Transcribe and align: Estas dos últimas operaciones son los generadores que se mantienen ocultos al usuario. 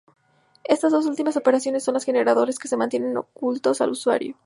Estas 0.63 0.91
dos 0.91 1.05
últimas 1.05 1.37
operaciones 1.37 1.83
son 1.83 1.93
los 1.93 2.05
generadores 2.05 2.57
que 2.57 2.67
se 2.67 2.75
mantienen 2.75 3.17
ocultos 3.17 3.81
al 3.81 3.91
usuario. 3.91 4.35